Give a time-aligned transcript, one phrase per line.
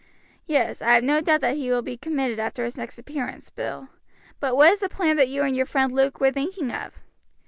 [0.47, 3.89] "Yes; I have no doubt he will be committed after his next appearance, Bill;
[4.39, 7.01] but what is the plan that you and your friend Luke were thinking of?"